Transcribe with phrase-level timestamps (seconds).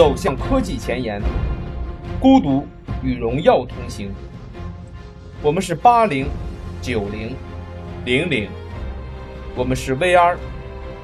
[0.00, 1.20] 走向科技前沿，
[2.18, 2.66] 孤独
[3.02, 4.10] 与荣耀同行。
[5.42, 6.26] 我们是八零、
[6.80, 7.36] 九零、
[8.06, 8.48] 零零，
[9.54, 10.38] 我们是 VR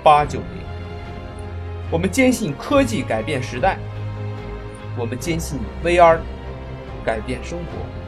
[0.02, 0.48] 八九零。
[1.90, 3.76] 我们坚信科技改变时代，
[4.96, 6.18] 我们坚信 VR
[7.04, 8.05] 改变生活。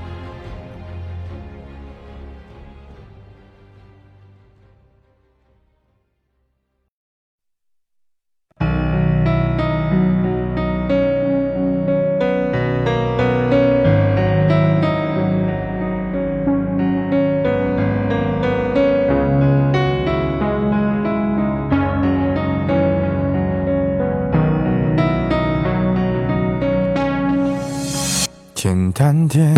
[29.28, 29.54] 点，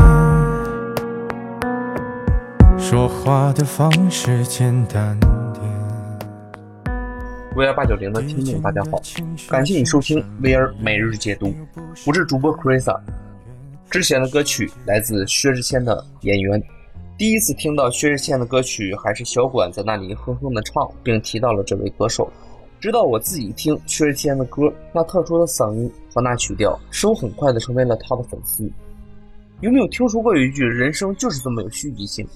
[2.77, 5.65] 说话的方式简单点。
[7.55, 9.01] VR 八九零的听众大家好，
[9.49, 11.55] 感谢你收听 VR 每日解读，
[12.05, 12.99] 我是主播 Krisa。
[13.89, 15.97] 之前的歌曲来自薛之谦的
[16.27, 16.61] 《演员》，
[17.17, 22.29] 第一次听到薛之谦的歌曲还是小管在那里哼哼的唱，并提到了这位歌手。
[22.81, 28.69] 直到我自己听薛之谦的歌，那特殊的嗓音和那曲调，使我很快的成为了他的粉丝。
[29.61, 32.27] 有没有听说过有一句“人生就是这么有戏剧性”？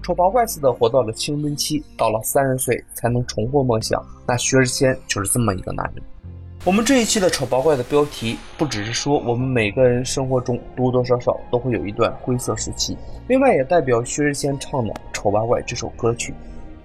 [0.00, 4.00] 丑八怪似的活到了青春期，到了三十岁才能重获梦想。
[4.28, 6.04] 那薛之谦就是这么一个男人。
[6.64, 16.32] 我们这一期的丑八怪的标题，不只是说我们每个人生活中多多少少都会有一段灰色时期，另外也代表薛之谦唱的《丑八怪》这首歌曲。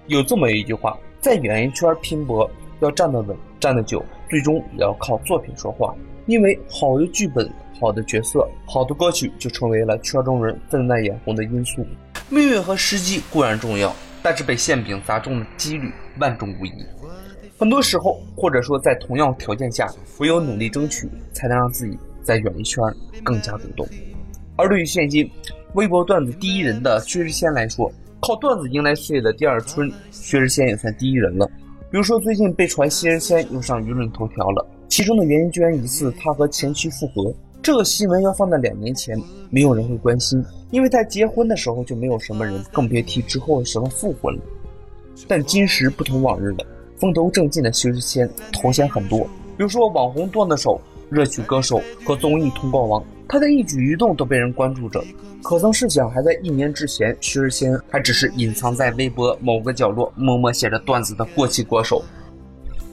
[0.08, 5.94] 有这么一句话，在演艺圈拼搏，要站得稳，站得久，最终也要靠作品说话。
[6.26, 11.86] 因为好的剧本、好的角色、好的歌曲，就成为了圈中人分外眼红的因素。
[12.30, 16.72] 命运和时机固然重要，但是被馅饼砸中的几率万中无一。
[17.58, 22.82] 很多时候，或者说在同样条件下，唯有努力争取，才能让自己在演艺圈
[23.22, 23.86] 更加主动。
[24.56, 25.30] 而对于现今
[25.74, 31.46] 微博段子第一人的薛之谦来说，靠段子迎来事业的第二春，薛之谦也算第一人了。
[31.90, 37.34] 比如说，最近被传薛之谦又上舆论头条了，其中的原因居然疑似他和前妻复合。
[37.60, 40.40] 这个新闻要放在两年前，没有人会关心，
[40.70, 44.40] 因为在结婚的时候就没有什么人，更别提之后什么复婚了。
[45.26, 46.58] 但今时不同往日了，
[46.96, 49.24] 风头正劲的薛之谦头衔很多，
[49.56, 50.80] 比如说网红段子手、
[51.10, 55.02] 热曲歌手和综艺通告王，他的一举一动都被人关注着。
[55.42, 62.00] 可曾试想，还在一年之前，薛之谦还只是隐藏在微博某个角落，默默写着段子的过气歌手。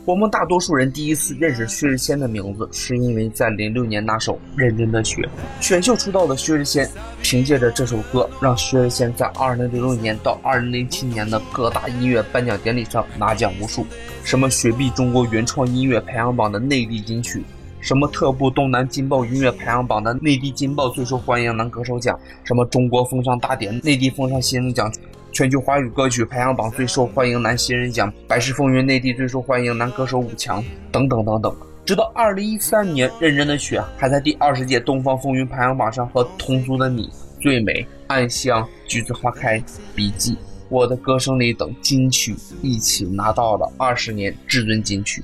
[0.03, 5.21] 我们大多数人第一次认识薛之谦的名字，是因为在零六年那首《认真的雪》。
[5.63, 6.89] 选秀出道的薛之谦，
[7.21, 13.85] 凭借着这首歌，让薛之谦在二零零六年到二零零七年的各大音乐颁奖典礼上拿奖无数，
[14.23, 17.43] 什么雪碧中国原创音乐排行榜的内地金曲，
[17.79, 24.91] 什么特步东南劲爆音乐排行榜的内地劲爆最受欢迎男歌手奖，什么中国风尚大典内地风尚新人奖。
[25.33, 30.61] 全球华语歌曲排行榜最受欢迎男新人奖，百事风云内地最受欢迎男歌手五强，
[30.91, 31.55] 等等等等。
[31.85, 37.07] 直到二零一三年，《认真的雪》还在第二十届东方风云排行榜上和《同族的你》
[37.39, 37.73] 《最美》
[38.07, 39.57] 《暗香》《橘子花开》
[39.95, 40.33] 《笔记》
[40.67, 45.23] 《我的歌声里》等金曲一起拿到了二十年至尊金曲。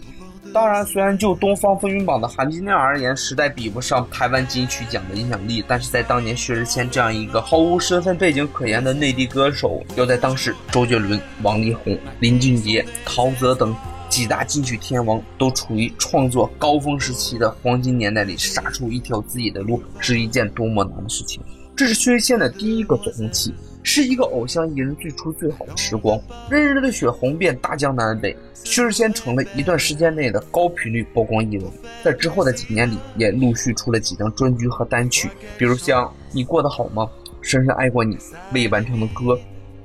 [0.53, 13.75] 当然，虽然就东方风云榜的含金量而言，实在比不上台湾金曲奖的影响力，但是在当年薛之谦这样一个毫无身份背景可言的内地歌手，要在当时周杰伦、王力宏、林俊杰、陶喆等
[14.09, 21.40] 几大金曲天王都处于创作高峰时期的黄金年代里杀出一条自己的路，是一件多么难的事情。
[21.75, 23.53] 这是薛之谦的第一个走红期。
[23.88, 26.22] 是一个偶像艺人最初最好的时光，
[26.52, 31.64] 认真的雪红遍大江南北，薛之谦成了一段时间内的高频率曝光艺人。
[32.03, 37.03] 在之后的几年里，也陆续出了几张专辑和单曲，比如像《你过得好吗》
[37.42, 38.16] 《深深爱过你》
[38.52, 39.24] 《未完成的歌》《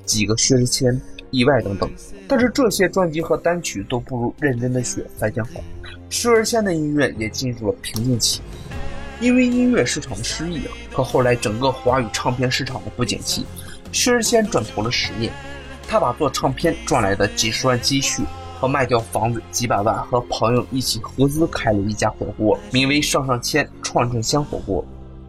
[0.04, 0.92] 几个薛之谦》
[1.30, 1.88] 《意外》等等。
[2.26, 5.60] 但是这些专辑和单曲都不如认真的雪再见好。
[6.10, 8.40] 薛之谦的音乐也进入了瓶颈期，
[9.20, 13.46] 因为音乐市场的失意和后来整个华语唱片市场的不景气。
[13.92, 15.30] 薛之谦转投了实业，
[15.86, 18.22] 他把做唱片赚来的几十万积蓄
[18.58, 24.84] 和卖掉房子几百万，和朋友一起合资开了一家火锅，名为“上上签串串香火锅”。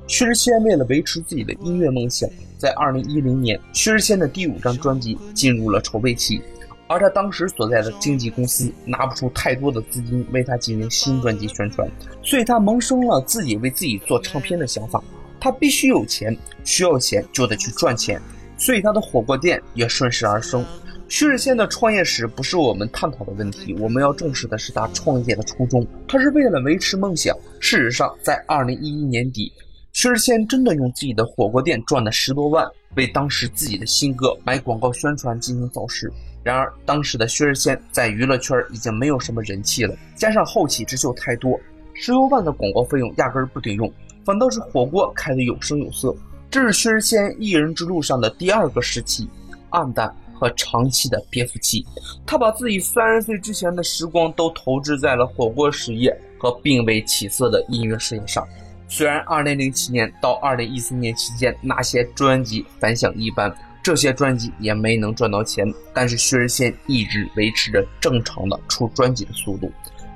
[0.07, 6.41] 薛之谦为了维持自己的音乐梦想，在2010年，薛之谦的第五张专辑进入了筹备期，
[6.87, 11.89] 而他当时所在的经纪公司拿不出太多的资金为他进行新专辑宣传，
[12.21, 15.03] 所以他萌生了自己为自己做唱片的想法。
[15.39, 18.21] 他必须有钱，需要钱就得去赚钱。
[18.57, 20.65] 所以他的火锅店也顺势而生。
[21.09, 25.85] 薛之谦的创业史不是我们探讨的问题，我们要重视的是他创业的初衷。
[26.07, 27.37] 他是为了维持梦想。
[27.59, 29.51] 事实上，在二零一一年底，
[29.91, 32.65] 薛之谦真的用自己的火锅店赚了十多万，
[32.95, 36.11] 为当时自己的新歌买广告宣传进行造势。
[36.41, 41.59] 然而，当时的薛之谦在娱乐圈已经没有什么人气了，加上后起之秀太多，
[41.93, 43.91] 十多万的广告费用压根儿不顶用，
[44.25, 46.15] 反倒是火锅开得有声有色。
[46.53, 49.27] 这是薛之谦艺人之路上的第二个时期，
[49.71, 50.15] 暗淡。
[50.35, 51.85] 和长期的憋腹期，
[52.25, 58.45] 他把自己三十岁之前的时光都投掷在了火锅事业和并未起色的音乐事业上。
[58.89, 69.71] 虽然2007年到2014年期间那些专辑反响一般，这些专辑也没能赚到钱，但是薛之谦一直维持着正常的出专辑的速度，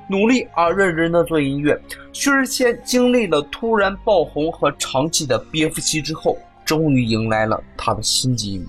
[0.08, 1.80] 努力而认真的做音乐。
[2.12, 8.66] 薛之谦经历了突然爆红和长期的憋腹期之后，终于迎来了他的新机遇。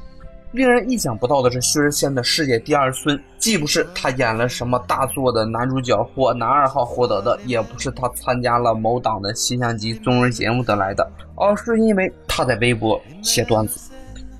[0.51, 13.91] 令人意想不到的是，薛之谦的世界第二孙，既不是他演了什么大作的男主角或男二号获得的，也不是他参加了某档的现象级综艺节目得来的，而是因为他在微博写段子。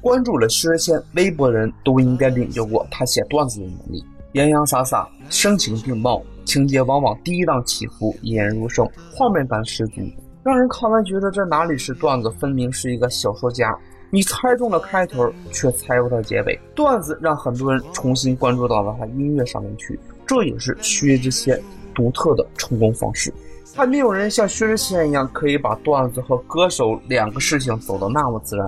[0.02, 10.01] 关注了薛之谦微博人都应该领教过他写段子的能力，洋洋洒洒，声情并茂，情节往往跌宕起伏，引人入胜，画面感十足，
[10.44, 13.78] 让人看完觉得这哪里是段子，分明是一个小说家。
[14.10, 16.60] 你猜中了开头，却猜不到结尾。
[16.74, 21.62] 段子让很多人重新关注到了他音乐上面去，这也是薛之谦
[21.94, 23.31] 独特的成功方式。
[23.75, 28.68] 还没有人像薛之谦一样可以把段子和歌手两个事情走得那么自然。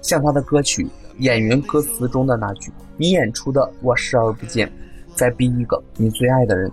[0.00, 0.84] 像他的歌曲
[1.18, 4.70] 《演员》歌词中的那句：“你演出的我视而不见，
[5.16, 6.70] 再逼一个你最爱的人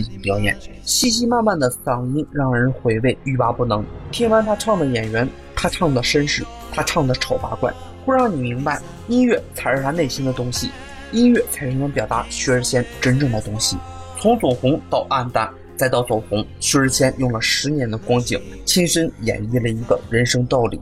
[0.00, 3.84] 进行表演。”细细慢慢的嗓音让人回味欲罢不能。
[4.10, 6.44] 听完他唱的《演员》，他唱的绅士。
[6.74, 7.70] 他唱的丑八怪，
[8.06, 10.70] 会让你明白，音乐才是他内心的东西，
[11.12, 13.76] 音乐才是能表达薛之谦真正的东西。
[14.18, 20.80] 从走红到暗淡，再到走红，薛之谦用了十年的光景，亲身演绎了一个人生道理：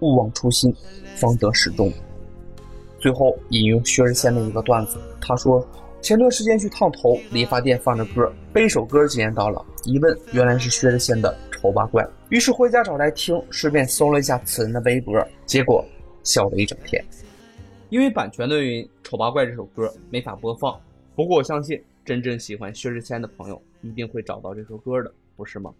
[0.00, 0.70] 勿忘初心，
[1.16, 1.90] 方得始终。
[3.00, 5.66] 最后引用薛之谦的一个段子，他说
[6.02, 15.84] ：“前段时间去烫头，理发店放着歌，背首歌惊艳到了，一问原来是薛之谦的。”丑八怪，于是回家找来听，顺便搜了一下此人的微博，结果
[16.24, 17.00] 笑了一整天。
[17.88, 20.76] 因为版权的原因，《丑八怪》这首歌没法播放。
[21.14, 25.72] 不过我相信，真正喜欢薛之谦的朋友一定会找到这首歌的，不是吗？